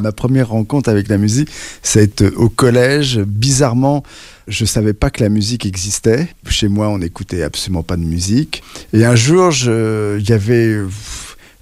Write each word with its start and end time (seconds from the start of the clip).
Ma 0.00 0.12
première 0.12 0.48
rencontre 0.48 0.88
avec 0.88 1.08
la 1.08 1.18
musique, 1.18 1.48
ça 1.82 2.00
a 2.00 2.02
été 2.02 2.28
au 2.28 2.48
collège. 2.48 3.18
Bizarrement, 3.20 4.02
je 4.48 4.64
savais 4.64 4.92
pas 4.92 5.10
que 5.10 5.22
la 5.22 5.28
musique 5.28 5.66
existait. 5.66 6.28
Chez 6.48 6.68
moi, 6.68 6.88
on 6.88 6.98
n'écoutait 6.98 7.42
absolument 7.42 7.82
pas 7.82 7.96
de 7.96 8.04
musique. 8.04 8.62
Et 8.92 9.04
un 9.04 9.14
jour, 9.14 9.52
il 9.62 10.28
y 10.28 10.32
avait 10.32 10.78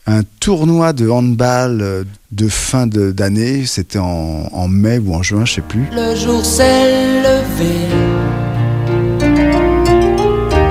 un 0.06 0.22
tournoi 0.40 0.92
de 0.92 1.08
handball 1.08 2.06
de 2.32 2.48
fin 2.48 2.86
d'année. 2.86 3.66
C'était 3.66 3.98
en, 3.98 4.48
en, 4.52 4.68
mai 4.68 4.98
ou 4.98 5.14
en 5.14 5.22
juin, 5.22 5.44
je 5.44 5.54
sais 5.54 5.60
plus. 5.60 5.84
Le 5.92 6.16
jour 6.16 6.44
s'est 6.44 7.22
levé 7.22 7.88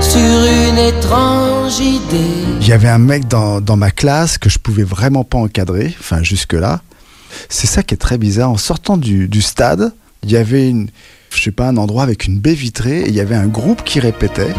sur 0.00 0.20
une 0.20 0.78
étrange 0.78 1.78
idée. 1.78 2.58
Il 2.60 2.68
y 2.68 2.72
avait 2.72 2.88
un 2.88 2.98
mec 2.98 3.28
dans, 3.28 3.60
dans 3.60 3.76
ma 3.76 3.90
classe 3.90 4.38
que 4.38 4.48
je 4.48 4.58
pouvais 4.58 4.82
vraiment 4.82 5.24
pas 5.24 5.38
encadrer, 5.38 5.94
enfin 6.00 6.22
jusque-là. 6.22 6.82
C'est 7.48 7.66
ça 7.66 7.82
qui 7.82 7.94
est 7.94 7.98
très 7.98 8.18
bizarre. 8.18 8.50
En 8.50 8.56
sortant 8.56 8.96
du, 8.96 9.28
du 9.28 9.42
stade, 9.42 9.92
il 10.22 10.30
y 10.30 10.36
avait 10.36 10.68
une, 10.68 10.88
je 11.30 11.42
sais 11.42 11.50
pas, 11.50 11.68
un 11.68 11.76
endroit 11.76 12.02
avec 12.02 12.26
une 12.26 12.38
baie 12.38 12.54
vitrée 12.54 13.00
et 13.00 13.08
il 13.08 13.14
y 13.14 13.20
avait 13.20 13.34
un 13.34 13.46
groupe 13.46 13.84
qui 13.84 14.00
répétait. 14.00 14.54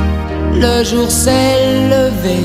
Le 0.54 0.84
jour 0.84 1.12
s'est 1.12 1.88
levé. 1.90 2.38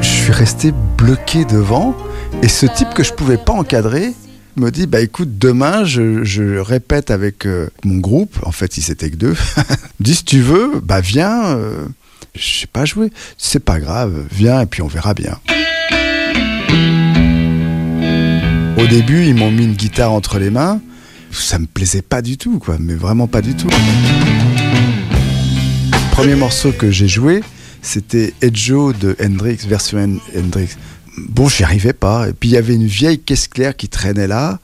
Je 0.00 0.08
suis 0.08 0.32
resté 0.32 0.72
bloqué 0.96 1.44
devant 1.44 1.96
et 2.42 2.48
ce 2.48 2.66
type 2.66 2.92
que 2.94 3.02
je 3.02 3.12
pouvais 3.12 3.36
pas 3.36 3.52
encadrer 3.52 4.12
me 4.56 4.70
dit 4.70 4.86
bah 4.86 5.00
écoute 5.00 5.38
demain 5.38 5.84
je, 5.84 6.24
je 6.24 6.58
répète 6.58 7.10
avec 7.10 7.46
euh, 7.46 7.70
mon 7.84 7.98
groupe 7.98 8.36
en 8.44 8.52
fait 8.52 8.76
il 8.76 8.82
s'était 8.82 9.10
que 9.10 9.16
deux 9.16 9.34
dit 10.00 10.14
si 10.14 10.24
tu 10.24 10.40
veux 10.40 10.80
bah 10.82 11.00
viens 11.00 11.56
euh, 11.56 11.86
je 12.34 12.60
sais 12.60 12.66
pas 12.66 12.84
jouer 12.84 13.10
c'est 13.38 13.64
pas 13.64 13.80
grave 13.80 14.24
viens 14.30 14.60
et 14.60 14.66
puis 14.66 14.82
on 14.82 14.88
verra 14.88 15.14
bien 15.14 15.38
au 18.82 18.86
début 18.86 19.24
ils 19.26 19.34
m'ont 19.34 19.50
mis 19.50 19.64
une 19.64 19.74
guitare 19.74 20.12
entre 20.12 20.38
les 20.38 20.50
mains 20.50 20.80
ça 21.30 21.58
me 21.58 21.66
plaisait 21.66 22.02
pas 22.02 22.22
du 22.22 22.36
tout 22.36 22.58
quoi 22.58 22.76
mais 22.78 22.94
vraiment 22.94 23.26
pas 23.26 23.40
du 23.40 23.54
tout 23.54 23.68
premier 26.12 26.34
morceau 26.34 26.72
que 26.72 26.90
j'ai 26.90 27.08
joué 27.08 27.42
c'était 27.80 28.34
Edjo 28.42 28.92
de 28.92 29.16
Hendrix 29.20 29.58
version 29.66 30.18
Hendrix 30.36 30.76
bon, 31.16 31.48
j'y 31.48 31.64
arrivais 31.64 31.92
pas. 31.92 32.28
Et 32.28 32.32
puis 32.32 32.50
il 32.50 32.52
y 32.52 32.56
avait 32.56 32.74
une 32.74 32.86
vieille 32.86 33.18
caisse 33.18 33.48
claire 33.48 33.76
qui 33.76 33.88
traînait 33.88 34.26
là. 34.26 34.58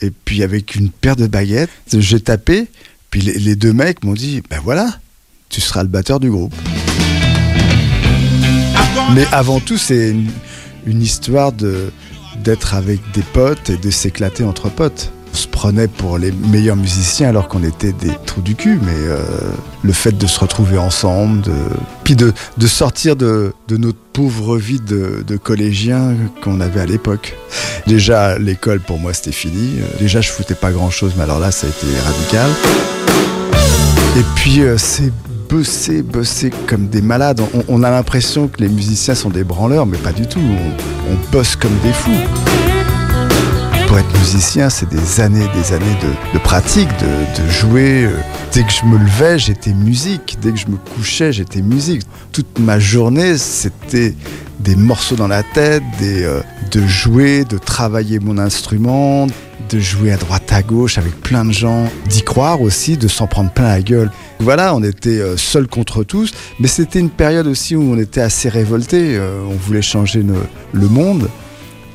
Et 0.00 0.10
puis 0.10 0.42
avec 0.42 0.76
une 0.76 0.90
paire 0.90 1.16
de 1.16 1.26
baguettes, 1.26 1.70
j'ai 1.92 2.20
tapé. 2.20 2.68
Puis 3.10 3.20
les, 3.22 3.56
deux 3.56 3.72
mecs 3.72 4.04
m'ont 4.04 4.14
dit 4.14 4.42
Ben 4.50 4.60
voilà, 4.62 4.98
tu 5.48 5.60
seras 5.60 5.82
le 5.82 5.88
batteur 5.88 6.20
du 6.20 6.30
groupe. 6.30 6.54
Mais 9.14 9.26
avant 9.32 9.60
tout, 9.60 9.78
c'est 9.78 10.14
une, 10.86 11.02
histoire 11.02 11.52
d'être 12.42 12.74
avec 12.74 13.00
des 13.12 13.22
potes 13.22 13.70
et 13.70 13.76
de 13.76 13.90
s'éclater 13.90 14.44
entre 14.44 14.68
potes. 14.68 15.12
On 15.32 15.36
se 15.36 15.46
prenait 15.46 15.88
pour 15.88 16.18
les 16.18 16.32
meilleurs 16.32 16.76
musiciens 16.76 17.28
alors 17.28 17.48
qu'on 17.48 17.62
était 17.62 17.92
des 17.92 18.10
trous 18.24 18.40
du 18.40 18.54
cul, 18.54 18.80
mais 18.82 18.92
euh, 18.94 19.20
le 19.82 19.92
fait 19.92 20.16
de 20.16 20.26
se 20.26 20.40
retrouver 20.40 20.78
ensemble, 20.78 21.42
puis 22.02 22.16
de, 22.16 22.32
de 22.56 22.66
sortir 22.66 23.14
de, 23.14 23.52
de, 23.68 23.76
notre 23.76 23.98
pauvre 24.12 24.56
vie 24.56 24.80
de, 24.80 25.22
de 25.26 25.36
collégiens 25.36 26.14
qu'on 26.42 26.60
avait 26.60 26.80
à 26.80 26.86
l'époque. 26.86 27.36
Déjà, 27.86 28.38
l'école 28.38 28.80
pour 28.80 28.98
moi 28.98 29.12
c'était 29.12 29.32
fini. 29.32 29.80
Déjà, 30.00 30.20
je 30.22 30.30
foutais 30.30 30.54
pas 30.54 30.70
grand 30.70 30.90
chose, 30.90 31.12
mais 31.16 31.24
alors 31.24 31.40
là, 31.40 31.50
ça 31.50 31.66
a 31.66 31.70
été 31.70 31.86
radical. 32.04 32.50
Et 34.16 34.24
puis, 34.34 34.62
euh, 34.62 34.76
c'est 34.78 35.12
bosser, 35.48 36.02
bosser 36.02 36.50
comme 36.66 36.88
des 36.88 37.02
malades. 37.02 37.40
On, 37.68 37.82
a 37.82 37.90
l'impression 37.90 38.48
que 38.48 38.60
les 38.60 38.68
musiciens 38.68 39.14
sont 39.14 39.30
des 39.30 39.44
branleurs, 39.44 39.86
mais 39.86 39.98
pas 39.98 40.12
du 40.12 40.26
tout. 40.26 40.40
On, 40.40 41.32
bosse 41.32 41.56
comme 41.56 41.76
des 41.82 41.92
fous 41.92 42.10
pour 43.86 43.98
être 43.98 44.18
musicien, 44.18 44.68
c'est 44.68 44.88
des 44.90 45.20
années, 45.20 45.46
des 45.54 45.72
années 45.72 45.96
de, 46.02 46.38
de 46.38 46.42
pratique, 46.42 46.90
de, 47.00 47.42
de, 47.42 47.48
jouer. 47.48 48.06
Dès 48.52 48.62
que 48.62 48.70
je 48.70 48.84
me 48.84 48.98
levais, 48.98 49.38
j'étais 49.38 49.72
musique. 49.72 50.36
Dès 50.42 50.52
que 50.52 50.58
je 50.58 50.66
me 50.66 50.76
couchais, 50.76 51.32
j'étais 51.32 51.62
musique. 51.62 52.02
Toute 52.30 52.58
ma 52.58 52.78
journée, 52.78 53.38
c'était 53.38 54.14
des 54.60 54.76
morceaux 54.76 55.16
dans 55.16 55.28
la 55.28 55.42
tête, 55.42 55.82
des, 55.98 56.24
euh, 56.24 56.40
de 56.70 56.86
jouer, 56.86 57.44
de 57.44 57.58
travailler 57.58 58.18
mon 58.18 58.38
instrument, 58.38 59.26
de 59.70 59.78
jouer 59.78 60.12
à 60.12 60.16
droite 60.16 60.52
à 60.52 60.62
gauche 60.62 60.98
avec 60.98 61.20
plein 61.20 61.44
de 61.44 61.52
gens, 61.52 61.90
d'y 62.08 62.22
croire 62.22 62.60
aussi, 62.60 62.96
de 62.96 63.08
s'en 63.08 63.26
prendre 63.26 63.50
plein 63.50 63.68
la 63.68 63.82
gueule. 63.82 64.10
Voilà, 64.40 64.74
on 64.74 64.82
était 64.82 65.20
euh, 65.20 65.36
seuls 65.36 65.68
contre 65.68 66.04
tous, 66.04 66.32
mais 66.58 66.68
c'était 66.68 67.00
une 67.00 67.10
période 67.10 67.46
aussi 67.46 67.76
où 67.76 67.82
on 67.82 67.98
était 67.98 68.20
assez 68.20 68.48
révoltés. 68.48 69.16
Euh, 69.16 69.40
on 69.48 69.54
voulait 69.56 69.82
changer 69.82 70.22
le, 70.22 70.34
le 70.72 70.88
monde 70.88 71.28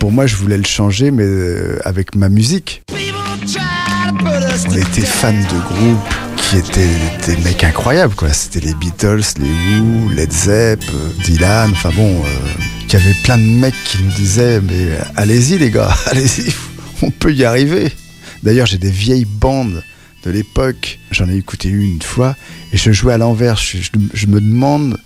pour 0.04 0.12
moi, 0.12 0.28
je 0.28 0.36
voulais 0.36 0.58
le 0.58 0.66
changer, 0.66 1.12
mais 1.12 1.24
euh, 1.24 1.80
avec 1.86 2.14
ma 2.14 2.28
musique. 2.28 2.84
On 4.68 4.74
était 4.74 5.00
fans 5.00 5.32
de 5.32 5.74
groupes 5.74 6.23
qui 6.50 6.58
étaient 6.58 6.88
des 7.26 7.38
mecs 7.38 7.64
incroyables, 7.64 8.16
quoi. 8.16 8.32
C'était 8.34 8.60
les 8.60 8.74
Beatles, 8.74 9.24
les 9.40 9.80
Who, 9.80 10.10
Led 10.10 10.32
Zepp, 10.32 10.84
Dylan, 11.26 11.72
enfin 11.72 11.92
bon, 11.96 12.24
euh, 12.24 12.28
il 12.88 12.94
y 12.94 12.96
avait 12.96 13.16
plein 13.24 13.38
de 13.38 13.44
mecs 13.44 13.76
qui 13.86 14.04
nous 14.04 14.12
disaient, 14.12 14.62
mais 14.62 14.98
allez-y 15.16 15.58
les 15.58 15.72
gars, 15.72 15.96
allez-y, 16.08 16.54
on 17.02 17.12
peut 17.12 17.34
y 17.34 17.44
arriver. 17.44 17.92
D'ailleurs, 18.44 18.68
j'ai 18.68 18.78
des 18.78 18.92
vieilles 18.92 19.26
bandes 19.26 19.84
de 20.24 20.32
l'époque, 20.32 21.00
j'en 21.12 21.30
ai 21.30 21.36
écouté 21.36 21.70
une, 21.70 21.94
une 21.94 22.02
fois, 22.02 22.36
et 22.72 22.78
je 22.78 22.92
jouais 22.92 23.14
à 23.14 23.18
l'envers. 23.18 23.58
Je, 23.58 24.28
me 24.28 24.40
demande 24.40 24.98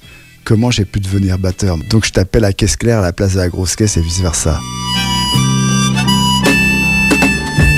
comment 0.43 0.71
j'ai 0.71 0.85
pu 0.85 0.99
devenir 0.99 1.37
batteur. 1.37 1.77
Donc 1.89 2.05
je 2.05 2.11
tapais 2.11 2.39
la 2.39 2.53
caisse 2.53 2.75
claire 2.75 2.99
à 2.99 3.01
la 3.01 3.13
place 3.13 3.33
de 3.33 3.37
la 3.37 3.49
grosse 3.49 3.75
caisse 3.75 3.97
et 3.97 4.01
vice 4.01 4.21
versa. 4.21 4.59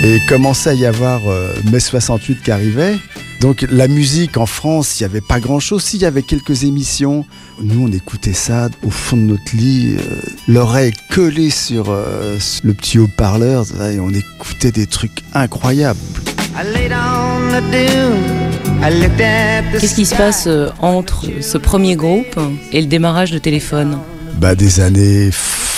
Et 0.04 0.20
commençait 0.30 0.70
à 0.70 0.74
y 0.74 0.86
avoir 0.86 1.28
euh, 1.28 1.54
mai 1.72 1.80
68 1.80 2.42
qui 2.42 2.52
arrivait. 2.52 2.98
Donc 3.40 3.66
la 3.72 3.88
musique 3.88 4.38
en 4.38 4.46
France, 4.46 5.00
il 5.00 5.04
n'y 5.04 5.06
avait 5.06 5.22
pas 5.22 5.40
grand-chose. 5.40 5.84
S'il 5.84 6.02
y 6.02 6.06
avait 6.06 6.24
quelques 6.24 6.64
émissions, 6.64 7.26
nous 7.62 7.88
on 7.88 7.92
écoutait 7.92 8.34
ça 8.34 8.70
au 8.86 8.90
fond 8.90 9.16
de 9.16 9.22
notre 9.22 9.56
lit, 9.56 9.96
euh, 9.98 10.02
l'oreille 10.48 10.92
collée 11.10 11.50
sur 11.50 11.90
euh, 11.90 12.38
le 12.64 12.74
petit 12.74 13.00
haut-parleur, 13.00 13.66
et 13.82 14.00
on 14.00 14.10
écoutait 14.10 14.72
des 14.72 14.88
trucs 14.88 15.24
incroyables. 15.34 16.00
Qu'est-ce 19.80 19.96
qui 19.96 20.06
se 20.06 20.16
passe 20.16 20.48
euh, 20.48 20.70
entre 20.80 21.26
ce 21.42 21.58
premier 21.58 21.96
groupe 21.96 22.40
et 22.74 22.82
le 22.82 22.88
démarrage 22.88 23.32
de 23.32 23.38
téléphone? 23.38 24.00
Bah, 24.38 24.56
Des 24.56 24.82
années 24.82 25.30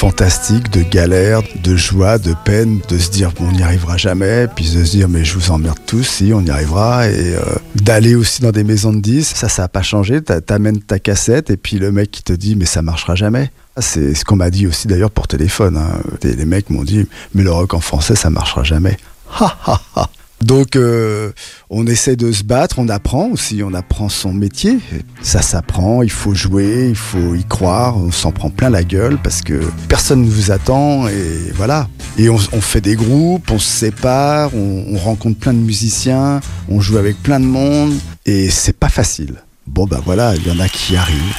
fantastiques, 0.01 0.71
de 0.71 0.81
galère, 0.81 1.43
de 1.63 1.75
joie, 1.75 2.17
de 2.17 2.33
peine, 2.43 2.79
de 2.89 2.97
se 2.97 3.11
dire 3.11 3.31
on 3.39 3.51
n'y 3.51 3.61
arrivera 3.61 3.97
jamais, 3.97 4.47
puis 4.47 4.65
de 4.65 4.83
se 4.83 4.89
dire 4.89 5.07
mais 5.07 5.23
je 5.23 5.37
vous 5.37 5.51
emmerde 5.51 5.77
tous, 5.85 6.01
si 6.01 6.33
on 6.33 6.41
y 6.41 6.49
arrivera, 6.49 7.07
et 7.07 7.35
euh, 7.35 7.41
d'aller 7.75 8.15
aussi 8.15 8.41
dans 8.41 8.49
des 8.49 8.63
maisons 8.63 8.93
de 8.93 8.99
disques, 8.99 9.37
ça 9.37 9.47
ça 9.47 9.61
n'a 9.61 9.67
pas 9.67 9.83
changé, 9.83 10.19
t'amènes 10.23 10.81
ta 10.81 10.97
cassette 10.97 11.51
et 11.51 11.57
puis 11.57 11.77
le 11.77 11.91
mec 11.91 12.09
qui 12.09 12.23
te 12.23 12.33
dit 12.33 12.55
mais 12.55 12.65
ça 12.65 12.81
marchera 12.81 13.13
jamais. 13.13 13.51
C'est 13.77 14.15
ce 14.15 14.25
qu'on 14.25 14.37
m'a 14.37 14.49
dit 14.49 14.65
aussi 14.65 14.87
d'ailleurs 14.87 15.11
pour 15.11 15.27
téléphone. 15.27 15.77
Hein. 15.77 16.01
Les 16.23 16.45
mecs 16.45 16.71
m'ont 16.71 16.83
dit 16.83 17.05
mais 17.35 17.43
le 17.43 17.51
rock 17.51 17.75
en 17.75 17.79
français 17.79 18.15
ça 18.15 18.31
marchera 18.31 18.63
jamais. 18.63 18.97
Ha 19.39 19.55
ha 19.67 19.81
ha 19.95 20.09
donc 20.41 20.75
euh, 20.75 21.31
on 21.69 21.85
essaie 21.85 22.15
de 22.15 22.31
se 22.31 22.43
battre, 22.43 22.79
on 22.79 22.89
apprend 22.89 23.27
aussi, 23.27 23.61
on 23.63 23.73
apprend 23.73 24.09
son 24.09 24.33
métier. 24.33 24.79
Ça 25.21 25.41
s'apprend, 25.41 26.01
il 26.01 26.11
faut 26.11 26.33
jouer, 26.33 26.87
il 26.89 26.95
faut 26.95 27.35
y 27.35 27.43
croire, 27.43 27.97
on 27.97 28.11
s'en 28.11 28.31
prend 28.31 28.49
plein 28.49 28.69
la 28.69 28.83
gueule 28.83 29.17
parce 29.21 29.41
que 29.41 29.61
personne 29.87 30.23
ne 30.23 30.29
vous 30.29 30.51
attend 30.51 31.07
et 31.07 31.51
voilà. 31.55 31.87
Et 32.17 32.29
on, 32.29 32.37
fait 32.37 32.81
des 32.81 32.95
groupes, 32.95 33.49
on 33.51 33.59
se 33.59 33.69
sépare, 33.69 34.53
on, 34.55 34.85
on, 34.89 34.97
rencontre 34.97 35.39
plein 35.39 35.53
de 35.53 35.59
musiciens, 35.59 36.41
on 36.69 36.81
joue 36.81 36.97
avec 36.97 37.21
plein 37.21 37.39
de 37.39 37.45
monde 37.45 37.93
et 38.25 38.49
c'est 38.49 38.77
pas 38.77 38.89
facile. 38.89 39.35
Bon 39.67 39.85
bah 39.85 40.01
voilà, 40.03 40.35
il 40.35 40.45
y 40.47 40.51
en 40.51 40.59
a 40.59 40.67
qui 40.67 40.95
arrivent. 40.95 41.35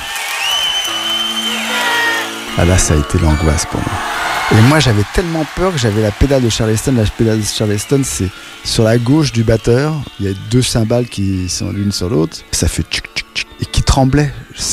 Ah 2.57 2.65
là 2.65 2.79
ça 2.79 2.95
a 2.95 2.97
été 2.99 3.19
l'angoisse 3.19 3.67
pour 3.67 3.81
moi. 3.81 4.12
Et 4.53 4.61
moi, 4.69 4.81
j'avais 4.81 5.05
tellement 5.15 5.47
peur 5.57 5.73
que 5.73 5.79
j'avais 5.79 6.03
la 6.03 6.11
pédale 6.11 6.43
de 6.43 6.51
Charleston. 6.51 6.93
La 6.95 7.05
pédale 7.05 7.41
de 7.41 7.45
Charleston, 7.45 8.03
c'est 8.05 8.29
sur 8.65 8.85
la 8.85 8.99
gauche 8.99 9.32
du 9.32 9.44
batteur. 9.44 9.94
Il 10.21 10.26
y 10.26 10.29
a 10.29 10.35
deux 10.50 10.61
cymbales 10.61 11.06
qui 11.06 11.49
sont 11.49 11.71
l'une 11.71 11.91
sur 11.91 12.11
l'autre. 12.11 12.37
Ça 12.53 12.69
fait 12.69 12.82
tchic, 12.82 13.05
tchic, 13.15 13.26
tchic, 13.35 13.49
et 13.61 13.65
qui 13.65 13.82
tremblait. 13.82 14.31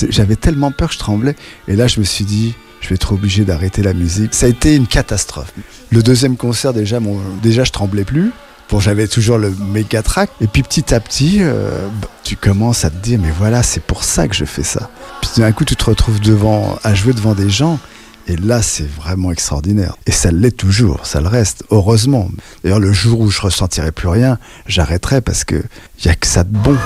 J'avais 0.10 0.36
tellement 0.36 0.72
peur 0.72 0.90
que 0.90 0.96
je 0.96 1.00
tremblais. 1.00 1.36
Et 1.70 1.78
là, 1.78 1.88
je 1.88 2.02
me 2.02 2.06
suis 2.06 2.26
dit, 2.26 2.56
je 2.82 2.90
vais 2.90 2.96
être 2.96 3.14
obligé 3.14 3.46
d'arrêter 3.46 3.82
la 3.82 3.94
musique. 3.94 4.34
Ça 4.34 4.48
a 4.48 4.50
été 4.50 4.76
une 4.76 4.86
catastrophe. 4.86 5.54
Le 5.92 6.04
deuxième 6.04 6.36
concert, 6.36 6.74
déjà, 6.74 7.00
déjà 7.42 7.64
je 7.64 7.72
tremblais 7.72 8.04
plus. 8.04 8.34
Bon, 8.70 8.82
j'avais 8.82 9.08
toujours 9.08 9.38
le 9.38 9.56
méga 9.72 10.04
track. 10.04 10.30
Et 10.42 10.48
puis 10.48 10.62
petit 10.62 10.94
à 10.94 11.00
petit, 11.00 11.38
euh, 11.40 11.88
tu 12.24 12.36
commences 12.36 12.84
à 12.84 12.90
te 12.90 12.98
dire, 12.98 13.18
mais 13.20 13.32
voilà, 13.32 13.64
c'est 13.64 13.82
pour 13.82 14.04
ça 14.04 14.28
que 14.28 14.36
je 14.36 14.46
fais 14.46 14.64
ça. 14.64 14.90
Puis 15.22 15.32
d'un 15.38 15.54
coup, 15.54 15.64
tu 15.64 15.78
te 15.78 15.86
retrouves 15.86 16.20
devant, 16.20 16.78
à 16.84 16.94
jouer 16.94 17.14
devant 17.14 17.34
des 17.34 17.50
gens. 17.50 17.80
Et 18.30 18.36
là, 18.36 18.62
c'est 18.62 18.88
vraiment 18.88 19.32
extraordinaire. 19.32 19.96
Et 20.06 20.12
ça 20.12 20.30
l'est 20.32 20.56
toujours, 20.56 21.08
ça 21.08 21.20
le 21.20 21.28
reste, 21.28 21.64
heureusement. 21.72 22.30
D'ailleurs, 22.64 22.80
le 22.80 22.94
jour 22.94 23.22
où 23.22 23.32
je 23.32 23.42
ressentirai 23.42 23.92
plus 23.92 24.08
rien, 24.08 24.38
j'arrêterai 24.68 25.22
parce 25.22 25.44
que 25.44 25.64
il 25.98 26.06
y 26.06 26.10
a 26.10 26.16
que 26.16 26.28
ça 26.28 26.44
de 26.44 26.56
bon. 26.56 26.78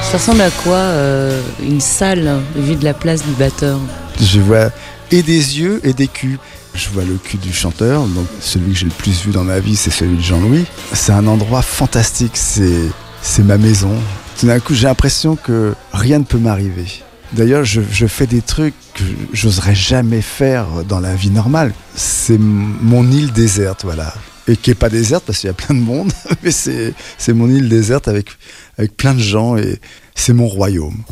Ça 0.00 0.16
ressemble 0.16 0.40
à 0.40 0.50
quoi 0.50 0.76
euh, 0.76 1.42
une 1.62 1.82
salle 1.82 2.40
vue 2.56 2.74
de 2.74 2.84
la 2.84 2.94
place 2.94 3.22
du 3.22 3.32
batteur? 3.32 3.78
Je 4.18 4.40
vois 4.40 4.70
et 5.10 5.22
des 5.22 5.60
yeux 5.60 5.78
et 5.84 5.92
des 5.92 6.08
culs. 6.08 6.38
Je 6.74 6.88
vois 6.88 7.04
le 7.04 7.16
cul 7.16 7.36
du 7.36 7.52
chanteur, 7.52 8.06
donc 8.06 8.26
celui 8.40 8.72
que 8.72 8.78
j'ai 8.78 8.86
le 8.86 8.92
plus 8.92 9.26
vu 9.26 9.30
dans 9.30 9.44
ma 9.44 9.60
vie, 9.60 9.76
c'est 9.76 9.90
celui 9.90 10.16
de 10.16 10.22
Jean-Louis. 10.22 10.64
C'est 10.94 11.12
un 11.12 11.26
endroit 11.26 11.60
fantastique, 11.60 12.38
c'est, 12.38 12.88
c'est 13.20 13.44
ma 13.44 13.58
maison. 13.58 13.92
Tout 14.40 14.46
d'un 14.46 14.58
coup, 14.58 14.72
j'ai 14.72 14.86
l'impression 14.86 15.36
que 15.36 15.74
rien 15.92 16.18
ne 16.18 16.24
peut 16.24 16.38
m'arriver. 16.38 16.86
D'ailleurs, 17.34 17.64
je, 17.64 18.06
fais 18.06 18.26
des 18.26 18.42
trucs 18.42 18.74
que 18.94 19.02
j'oserais 19.32 19.74
jamais 19.74 20.20
faire 20.20 20.84
dans 20.86 21.00
la 21.00 21.14
vie 21.14 21.30
normale. 21.30 21.72
C'est 21.94 22.38
mon 22.38 23.10
île 23.10 23.32
déserte, 23.32 23.84
voilà. 23.84 24.12
Et 24.48 24.56
qui 24.56 24.70
est 24.70 24.74
pas 24.74 24.90
déserte 24.90 25.24
parce 25.24 25.38
qu'il 25.38 25.46
y 25.46 25.50
a 25.50 25.54
plein 25.54 25.74
de 25.74 25.80
monde, 25.80 26.12
mais 26.42 26.50
c'est, 26.50 26.92
c'est 27.16 27.32
mon 27.32 27.48
île 27.48 27.68
déserte 27.68 28.08
avec, 28.08 28.26
avec 28.76 28.96
plein 28.96 29.14
de 29.14 29.20
gens 29.20 29.56
et 29.56 29.80
c'est 30.14 30.34
mon 30.34 30.46
royaume. 30.46 31.02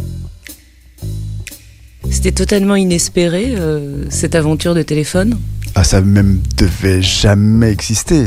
C'était 2.10 2.32
totalement 2.32 2.76
inespéré, 2.76 3.54
euh, 3.56 4.04
cette 4.10 4.34
aventure 4.34 4.74
de 4.74 4.82
téléphone? 4.82 5.38
Ah, 5.74 5.84
ça 5.84 6.00
même 6.00 6.40
devait 6.56 7.02
jamais 7.02 7.70
exister. 7.70 8.26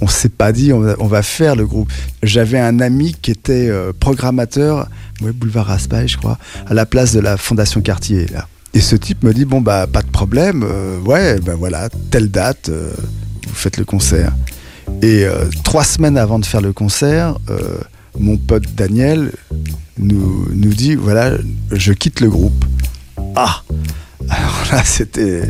On 0.00 0.08
s'est 0.08 0.28
pas 0.28 0.52
dit 0.52 0.72
on 0.72 0.80
va, 0.80 1.22
faire 1.22 1.56
le 1.56 1.66
groupe. 1.66 1.90
J'avais 2.22 2.58
un 2.58 2.80
ami 2.80 3.14
qui 3.20 3.30
était 3.30 3.68
euh, 3.68 3.92
programmateur, 3.98 4.88
ouais, 5.22 5.32
boulevard 5.32 5.66
Raspail, 5.66 6.08
je 6.08 6.16
crois, 6.16 6.38
à 6.66 6.74
la 6.74 6.86
place 6.86 7.12
de 7.12 7.20
la 7.20 7.36
Fondation 7.36 7.80
Cartier. 7.80 8.26
Là. 8.26 8.46
Et 8.72 8.80
ce 8.80 8.94
type 8.94 9.24
me 9.24 9.34
dit 9.34 9.44
bon 9.44 9.60
bah 9.60 9.86
pas 9.86 10.02
de 10.02 10.10
problème, 10.10 10.64
euh, 10.64 11.00
ouais 11.00 11.40
ben 11.40 11.54
voilà 11.54 11.88
telle 12.10 12.30
date, 12.30 12.68
euh, 12.68 12.92
vous 13.46 13.54
faites 13.54 13.78
le 13.78 13.84
concert. 13.84 14.32
Et 15.02 15.24
euh, 15.24 15.46
trois 15.64 15.84
semaines 15.84 16.16
avant 16.16 16.38
de 16.38 16.46
faire 16.46 16.60
le 16.60 16.72
concert, 16.72 17.36
euh, 17.48 17.78
mon 18.18 18.36
pote 18.36 18.64
Daniel 18.76 19.32
nous, 19.98 20.46
nous 20.52 20.72
dit 20.72 20.94
voilà 20.94 21.32
je 21.72 21.92
quitte 21.92 22.20
le 22.20 22.30
groupe. 22.30 22.64
Ah 23.34 23.62
alors 24.28 24.64
là 24.70 24.84
c'était 24.84 25.42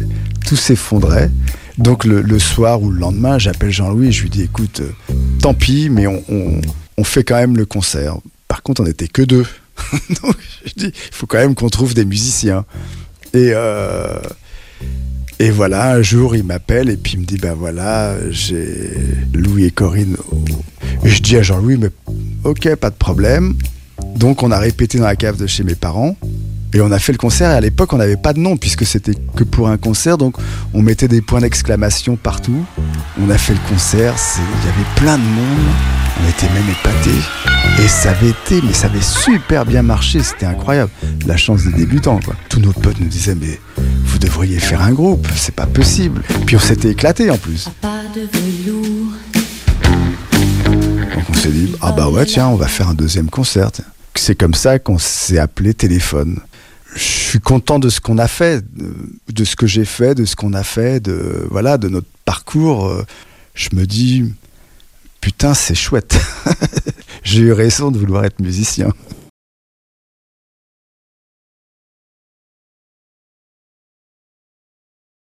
tout 0.45 0.57
s'effondrait. 0.57 1.31
Donc 1.79 2.05
le, 2.05 2.39
soir 2.39 2.83
ou 2.83 2.91
le 2.91 2.99
lendemain, 2.99 3.39
j'appelle 3.39 3.71
Jean-Louis 3.71 4.09
et 4.09 4.13
je 4.13 4.23
lui 4.23 4.31
dis 4.31 4.43
écoute, 4.43 4.81
euh, 4.81 5.15
tant 5.41 5.55
pis, 5.55 5.89
mais 5.89 6.07
on, 6.07 7.05
fait 7.05 7.25
quand 7.25 7.37
même 7.37 7.57
le 7.57 7.65
concert. 7.65 8.19
Par 8.47 8.63
contre, 8.63 8.83
on 8.83 8.85
n'était 8.85 9.09
que 9.09 9.23
deux. 9.23 9.47
Donc 10.23 10.37
je 10.67 10.73
dis 10.77 10.93
il 10.95 11.15
faut 11.15 11.27
quand 11.27 11.39
même 11.39 11.55
qu'on 11.55 11.71
trouve 11.71 11.95
des 11.95 12.05
musiciens. 12.05 12.67
Et, 13.33 13.53
euh, 13.55 14.21
et 15.39 15.51
voilà, 15.51 15.93
un 15.93 16.03
jour 16.03 16.37
il 16.37 16.45
m'appelle 16.45 16.91
et 16.91 16.99
puis 16.99 17.15
il 17.15 17.21
me 17.21 17.25
dit 17.25 17.39
ben 17.39 17.55
voilà, 17.55 18.15
j'ai 18.31 18.91
Louis 19.33 19.65
et 19.65 19.71
Corinne. 19.71 20.17
Et 21.05 21.09
je 21.09 21.23
dis 21.23 21.39
à 21.39 21.43
Jean-Louis 21.43 21.79
mais 21.79 21.89
ok, 22.45 22.75
pas 22.77 22.91
de 22.91 22.97
problème. 22.97 23.55
Donc 24.17 24.43
on 24.43 24.51
a 24.51 24.59
répété 24.59 24.99
dans 24.99 25.05
la 25.05 25.17
cave 25.17 25.39
de 25.39 25.47
chez 25.47 25.65
mes 25.65 25.75
parents. 25.75 26.17
Et 26.73 26.81
on 26.81 26.93
a 26.93 27.01
fait 27.01 27.13
le 27.13 27.19
concert 27.19 27.51
et 27.51 27.55
à 27.55 27.61
l'époque 27.61 27.93
on 27.93 27.97
n'avait 27.97 28.17
pas 28.17 28.33
de 28.33 28.39
nom 28.39 28.57
puisque 28.57 28.87
c'était 28.87 29.15
que 29.35 29.43
pour 29.43 29.69
un 29.69 29.77
concert 29.77 30.17
donc 30.19 30.37
on 30.73 30.83
mettait 30.83 31.09
des 31.09 31.21
points 31.21 31.41
d'exclamation 31.41 32.17
partout. 32.17 32.65
On 33.21 33.29
a 33.29 33.39
fait 33.39 33.55
le 33.55 33.69
concert, 33.69 34.15
il 34.37 34.67
y 34.67 34.69
avait 34.69 34.87
plein 34.95 35.19
de 35.19 35.23
monde, 35.23 35.67
on 36.21 36.29
était 36.29 36.53
même 36.53 36.69
épatés 36.71 37.19
et 37.83 37.89
ça 37.89 38.11
avait 38.11 38.31
été, 38.31 38.63
mais 38.63 38.73
ça 38.73 38.87
avait 38.87 39.01
super 39.01 39.67
bien 39.67 39.83
marché, 39.83 40.23
c'était 40.23 40.47
incroyable. 40.47 40.93
La 41.27 41.37
chance 41.37 41.65
des 41.65 41.73
débutants 41.73 42.21
quoi. 42.25 42.35
Tous 42.49 42.61
nos 42.61 42.73
potes 42.73 43.01
nous 43.01 43.09
disaient 43.09 43.35
mais 43.35 43.59
vous 44.05 44.19
devriez 44.19 44.61
faire 44.61 44.83
un 44.83 44.93
groupe, 44.93 45.27
c'est 45.35 45.55
pas 45.55 45.67
possible. 45.67 46.23
Puis 46.47 46.55
on 46.55 46.61
s'était 46.61 46.91
éclaté 46.91 47.31
en 47.31 47.39
plus. 47.39 47.69
Donc 51.15 51.25
on 51.29 51.35
s'est 51.35 51.51
dit 51.51 51.75
ah 51.81 51.91
bah 51.91 52.09
ouais 52.09 52.27
tiens 52.27 52.47
on 52.47 52.57
va 52.57 52.69
faire 52.69 52.89
un 52.89 52.95
deuxième 52.95 53.29
concert. 53.29 53.71
C'est 54.15 54.37
comme 54.37 54.55
ça 54.55 54.79
qu'on 54.79 54.99
s'est 54.99 55.39
appelé 55.39 55.75
Téléphone 55.75 56.41
je 56.95 57.03
suis 57.03 57.41
content 57.41 57.79
de 57.79 57.89
ce 57.89 58.01
qu'on 58.01 58.19
a 58.19 58.29
fait, 58.29 58.65
de 59.29 59.45
ce 59.45 59.57
que 59.57 59.67
j'ai 59.67 59.85
fait, 59.85 60.15
de 60.15 60.25
ce 60.25 60.37
qu'on 60.37 60.53
a 60.55 60.65
fait, 60.65 61.01
de 61.01 61.47
voilà, 61.51 61.79
de 61.79 61.89
notre 61.89 62.09
parcours. 62.25 62.93
Je 63.55 63.69
me 63.75 63.87
dis 63.87 64.33
putain, 65.21 65.55
c'est 65.55 65.75
chouette. 65.75 66.19
j'ai 67.23 67.43
eu 67.43 67.53
raison 67.53 67.91
de 67.91 67.99
vouloir 67.99 68.25
être 68.25 68.41
musicien. 68.41 68.93